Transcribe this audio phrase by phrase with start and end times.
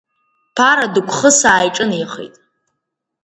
[0.55, 2.35] Ԥара дықәхысаа иҿынеихеит.